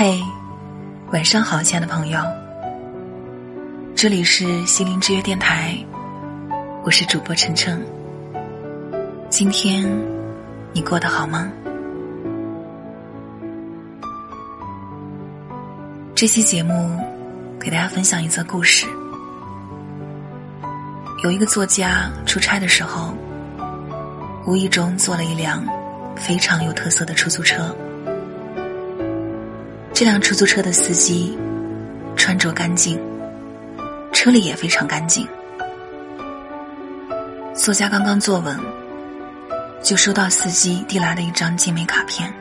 [0.00, 0.22] 嘿，
[1.10, 2.20] 晚上好，亲爱的朋友。
[3.96, 5.76] 这里是心灵之约电台，
[6.84, 7.84] 我是主播晨晨。
[9.28, 9.84] 今天
[10.72, 11.50] 你过得好吗？
[16.14, 16.96] 这期节目
[17.58, 18.86] 给大家分享一则故事。
[21.24, 23.12] 有一个作家出差的时候，
[24.46, 25.66] 无意中坐了一辆
[26.14, 27.74] 非常有特色的出租车。
[29.98, 31.36] 这辆出租车的司机
[32.14, 32.96] 穿着干净，
[34.12, 35.26] 车里也非常干净。
[37.52, 38.56] 作家刚刚坐稳，
[39.82, 42.32] 就收到司机递来的一张精美卡片。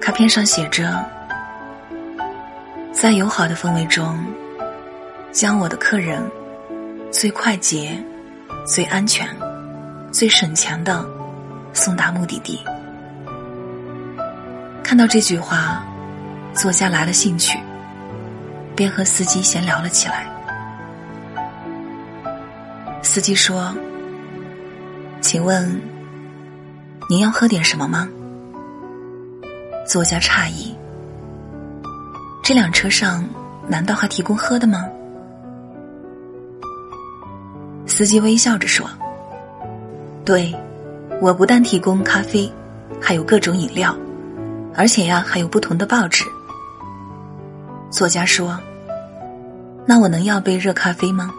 [0.00, 1.04] 卡片上写着
[2.94, 4.24] ：“在友好的氛围中，
[5.32, 6.22] 将我的客人
[7.10, 8.00] 最快捷、
[8.64, 9.28] 最安全、
[10.12, 11.04] 最省钱的
[11.72, 12.60] 送达目的地。”
[14.90, 15.84] 看到这句话，
[16.52, 17.56] 作家来了兴趣，
[18.74, 20.26] 便和司机闲聊了起来。
[23.00, 23.72] 司机说
[25.22, 25.80] ：“请问，
[27.08, 28.08] 您要喝点什么吗？”
[29.86, 30.76] 作家诧异
[32.42, 33.24] ：“这辆车上
[33.68, 34.88] 难道还提供喝的吗？”
[37.86, 38.90] 司机微笑着说
[40.26, 40.52] ：“对，
[41.20, 42.52] 我不但提供咖啡，
[43.00, 43.96] 还有各种饮料。”
[44.74, 46.24] 而且呀，还有不同的报纸。
[47.90, 48.58] 作家说
[49.84, 51.30] ：“那我能要杯热咖啡吗？”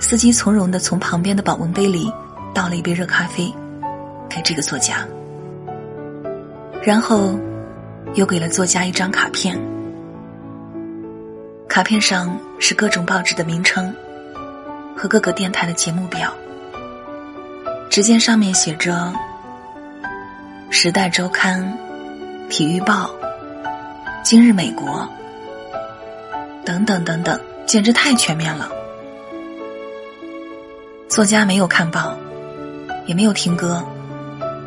[0.00, 2.12] 司机从容的从旁边的保温杯里
[2.52, 3.54] 倒了一杯热咖啡，
[4.28, 5.06] 给这个作家，
[6.82, 7.38] 然后
[8.14, 9.58] 又给了作家一张卡片。
[11.68, 13.94] 卡片上是各种报纸的名称
[14.96, 16.32] 和各个电台的节目表。
[17.88, 18.92] 只见上面写着。
[20.68, 21.62] 《时代周刊》
[22.48, 22.94] 《体育报》
[24.24, 25.08] 《今日美国》
[26.66, 28.68] 等等等等，简直太全面了。
[31.08, 32.18] 作家没有看报，
[33.06, 33.82] 也没有听歌，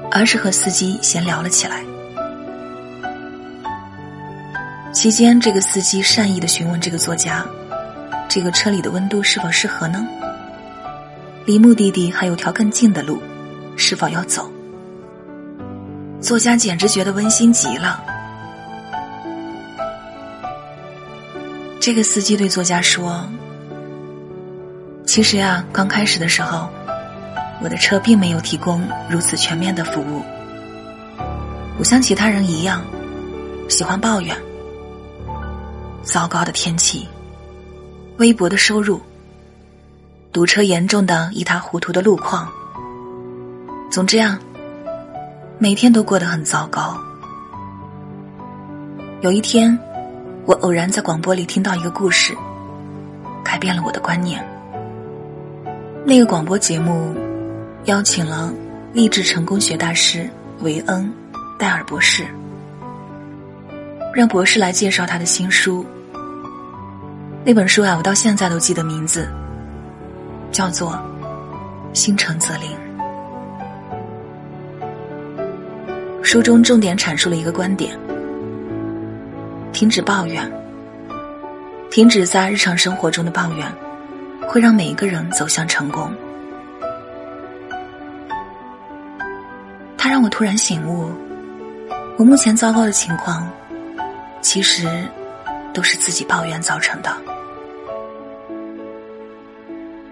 [0.09, 1.83] 而是和司机闲聊了起来。
[4.93, 7.45] 期间，这个司机善意的询问这个作家
[8.27, 10.07] ：“这个车里的温度是否适合呢？
[11.45, 13.21] 离目的地还有条更近的路，
[13.75, 14.49] 是否要走？”
[16.21, 18.03] 作家简直觉得温馨极了。
[21.79, 23.27] 这个司机对作家说
[25.07, 26.69] ：“其实呀，刚开始的时候，
[27.63, 30.21] 我的车并没有提供如此全面的服务。
[31.77, 32.83] 我像其他人一样，
[33.69, 34.35] 喜欢抱怨
[36.03, 37.07] 糟糕的天气、
[38.17, 39.01] 微薄的收入、
[40.33, 42.51] 堵车严重的一塌糊涂的路况。
[43.89, 44.37] 总之呀。”
[45.61, 46.97] 每天都过得很糟糕。
[49.19, 49.77] 有一天，
[50.45, 52.33] 我偶然在广播里听到一个故事，
[53.43, 54.41] 改变了我的观念。
[56.05, 57.13] 那个广播节目
[57.83, 58.53] 邀请了
[58.93, 60.29] 励志成功学大师
[60.61, 61.13] 韦恩·
[61.59, 62.25] 戴尔博士，
[64.13, 65.85] 让博士来介绍他的新书。
[67.43, 69.27] 那本书啊，我到现在都记得名字，
[70.53, 70.93] 叫做
[71.93, 72.71] 《心诚则灵》。
[76.31, 77.97] 书中重点阐述了一个观点：
[79.73, 80.47] 停止抱怨，
[81.89, 83.67] 停止在日常生活中的抱怨，
[84.47, 86.13] 会让每一个人走向成功。
[89.97, 91.11] 他让我突然醒悟，
[92.15, 93.49] 我目前糟糕的情况，
[94.39, 94.87] 其实
[95.73, 97.11] 都是自己抱怨造成的。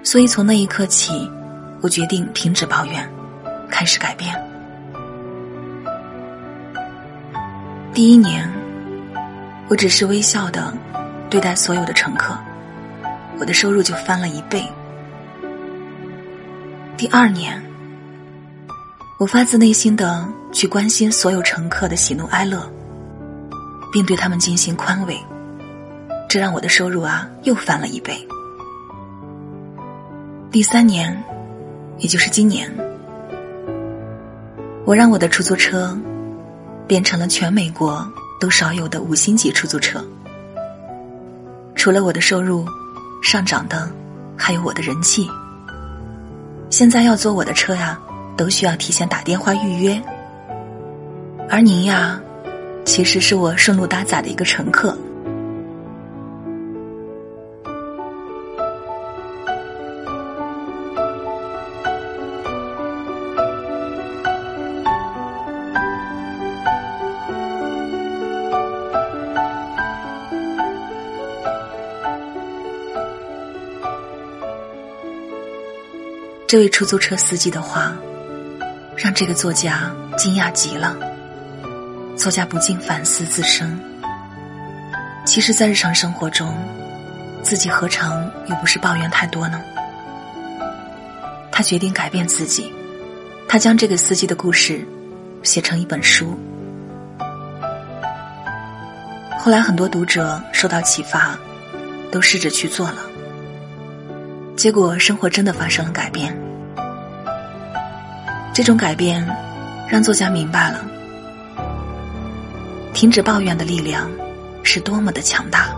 [0.01, 1.29] 所以从那一刻起，
[1.79, 3.07] 我决定停止抱怨，
[3.69, 4.35] 开始改变。
[7.97, 8.47] 第一年，
[9.67, 10.71] 我只是微笑的
[11.31, 12.37] 对待所有的乘客，
[13.39, 14.63] 我的收入就翻了一倍。
[16.95, 17.59] 第二年，
[19.17, 22.71] 我发自内心的去关心所有乘客的喜怒哀乐，
[23.91, 25.17] 并对他们进行宽慰，
[26.29, 28.15] 这让我的收入啊又翻了一倍。
[30.51, 31.19] 第三年，
[31.97, 32.71] 也就是今年，
[34.85, 35.99] 我让我的出租车。
[36.87, 40.03] 变成了全美国都少有的五星级出租车。
[41.75, 42.65] 除了我的收入
[43.21, 43.91] 上涨的，
[44.37, 45.27] 还有我的人气。
[46.69, 47.99] 现在要坐我的车呀，
[48.35, 50.01] 都需要提前打电话预约。
[51.49, 52.19] 而您呀，
[52.83, 54.97] 其实是我顺路搭载的一个乘客。
[76.47, 77.93] 这位出租车司机的话，
[78.95, 80.95] 让这个作家惊讶极了。
[82.15, 83.77] 作家不禁反思自身。
[85.25, 86.55] 其实，在日常生活中，
[87.43, 89.61] 自己何尝又不是抱怨太多呢？
[91.51, 92.71] 他决定改变自己，
[93.49, 94.87] 他将这个司机的故事
[95.43, 96.39] 写成一本书。
[99.37, 101.37] 后来，很多读者受到启发，
[102.09, 102.99] 都试着去做了。
[104.57, 106.35] 结果，生活真的发生了改变。
[108.55, 109.23] 这种改变，
[109.87, 110.83] 让作家明白了，
[112.91, 114.09] 停止抱怨的力量
[114.63, 115.69] 是多么的强大。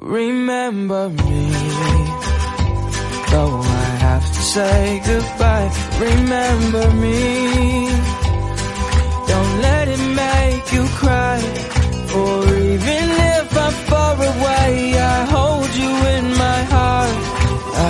[0.00, 1.52] Remember me,
[3.30, 5.70] though I have to say goodbye.
[6.00, 7.90] Remember me,
[9.66, 11.38] let it make you cry.
[12.18, 12.44] Or
[12.74, 13.06] even
[13.36, 17.16] if I'm far away, I hold you in my heart.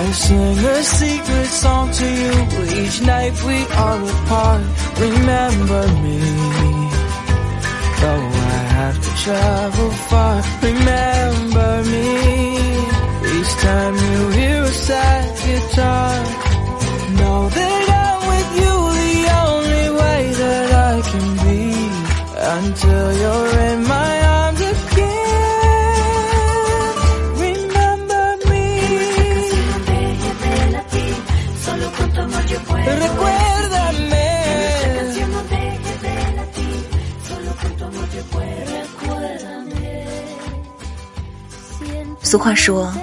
[0.01, 2.35] I sing a secret song to you
[2.81, 4.63] each night we are apart.
[5.07, 6.19] Remember me,
[8.01, 10.35] though I have to travel far.
[10.69, 12.07] Remember me,
[13.35, 16.48] each time you hear a sad guitar.
[42.21, 42.93] 俗话说：“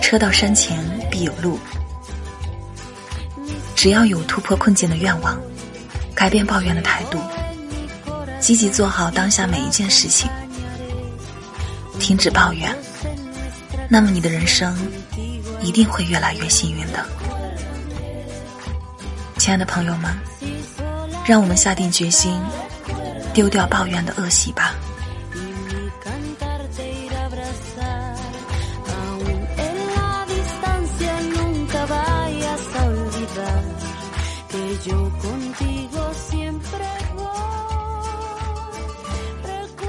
[0.00, 0.78] 车到山前
[1.10, 1.58] 必有路。”
[3.74, 5.36] 只要有突破困境的愿望，
[6.14, 7.18] 改变抱怨的态度，
[8.40, 10.28] 积极做好当下每一件事情，
[11.98, 12.74] 停止抱怨，
[13.88, 14.76] 那么你的人生
[15.60, 17.06] 一定会越来越幸运的。
[19.36, 20.10] 亲爱的朋友们，
[21.26, 22.40] 让我们下定决心，
[23.34, 24.74] 丢掉抱怨的恶习吧。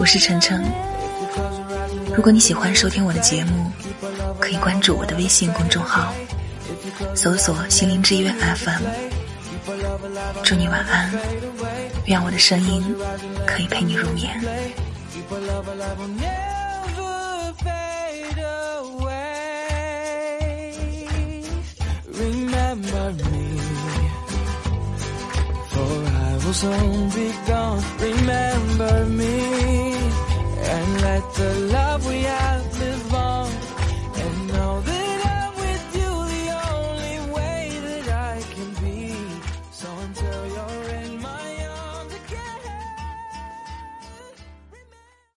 [0.01, 0.59] 我是晨晨。
[2.15, 3.71] 如果你喜欢收听我的节目，
[4.39, 6.11] 可以关注我的微信公众号，
[7.13, 8.81] 搜索心灵之约 FM。
[10.41, 11.11] 祝你晚安，
[12.05, 12.95] 愿我的声音
[13.45, 14.41] 可以陪你入眠。
[27.99, 29.90] Remember me。
[31.21, 31.70] the